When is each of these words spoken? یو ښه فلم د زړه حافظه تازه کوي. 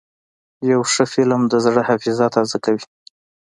یو 0.71 0.81
ښه 0.91 1.03
فلم 1.13 1.41
د 1.47 1.53
زړه 1.65 1.81
حافظه 1.89 2.25
تازه 2.35 2.57
کوي. 2.65 2.85